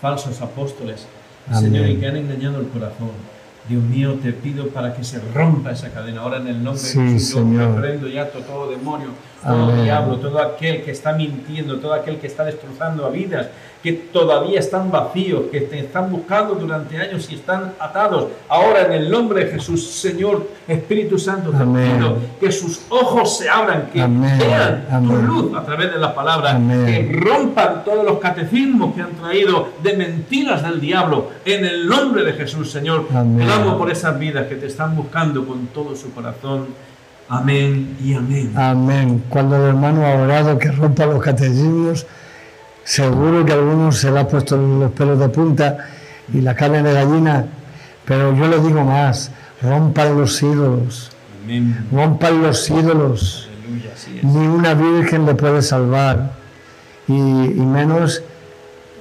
[0.00, 1.06] falsos apóstoles,
[1.52, 3.10] Señor, y que han engañado el corazón.
[3.68, 6.20] Dios mío, te pido para que se rompa esa cadena.
[6.20, 9.08] Ahora en el nombre de Jesús, yo reprendo ya todo demonio,
[9.44, 13.48] todo diablo, todo aquel que está mintiendo, todo aquel que está destrozando a vidas,
[13.84, 18.28] que todavía están vacíos, que te están buscando durante años y están atados.
[18.48, 23.50] Ahora en el nombre de Jesús, Señor Espíritu Santo, te pido que sus ojos se
[23.50, 28.94] abran, que vean tu luz a través de la palabra, que rompan todos los catecismos
[28.94, 31.28] que han traído de mentiras del diablo.
[31.44, 35.66] En el nombre de Jesús, Señor, clamo por esas vidas que te están buscando con
[35.66, 36.68] todo su corazón.
[37.28, 38.52] Amén y amén.
[38.54, 39.24] Amén.
[39.28, 42.06] Cuando el hermano ha orado que rompa los catecismos,
[42.84, 45.88] Seguro que a algunos se le ha puesto los pelos de punta
[46.32, 47.46] y la carne de gallina,
[48.04, 49.30] pero yo le digo más,
[49.62, 51.10] rompan los ídolos,
[51.90, 53.48] rompan los ídolos.
[54.22, 56.32] Ni una virgen le puede salvar,
[57.08, 58.22] y, menos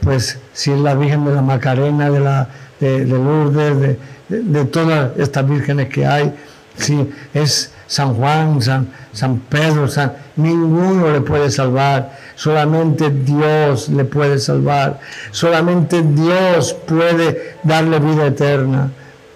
[0.01, 2.49] pues si es la Virgen de la Macarena, de, la,
[2.79, 3.97] de, Lourdes, de,
[4.41, 6.33] de, todas estas vírgenes que hay,
[6.75, 14.03] si es San Juan, San, San Pedro, San, ninguno le puede salvar, solamente Dios le
[14.03, 18.89] puede salvar, solamente Dios puede darle vida eterna,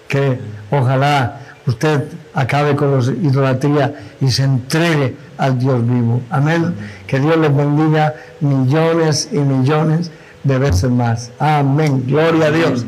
[0.08, 0.40] que
[0.72, 1.38] ojalá
[1.68, 6.20] usted acabe con la idolatría y se entregue al Dios vivo.
[6.28, 6.74] Amén.
[7.06, 10.10] Que Dios les bendiga millones y millones
[10.42, 11.30] de veces más.
[11.38, 12.02] Amén.
[12.08, 12.84] Gloria a Dios.